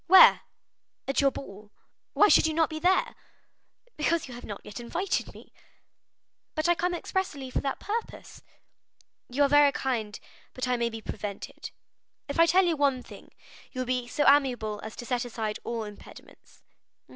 "Where?" 0.07 0.41
"At 1.07 1.21
your 1.21 1.29
ball." 1.29 1.69
"Why 2.13 2.27
should 2.27 2.47
you 2.47 2.55
not 2.55 2.71
be 2.71 2.79
there?" 2.79 3.13
"Because 3.97 4.27
you 4.27 4.33
have 4.33 4.43
not 4.45 4.61
yet 4.63 4.79
invited 4.79 5.31
me." 5.31 5.53
"But 6.55 6.67
I 6.67 6.73
come 6.73 6.95
expressly 6.95 7.51
for 7.51 7.61
that 7.61 7.79
purpose." 7.79 8.41
"You 9.29 9.43
are 9.43 9.47
very 9.47 9.71
kind, 9.71 10.19
but 10.55 10.67
I 10.67 10.75
may 10.75 10.89
be 10.89 11.01
prevented." 11.01 11.69
"If 12.27 12.39
I 12.39 12.47
tell 12.47 12.65
you 12.65 12.75
one 12.77 13.03
thing, 13.03 13.31
you 13.73 13.81
will 13.81 13.85
be 13.85 14.07
so 14.07 14.25
amiable 14.27 14.79
as 14.83 14.95
to 14.95 15.05
set 15.05 15.23
aside 15.23 15.59
all 15.63 15.83
impediments." 15.83 16.63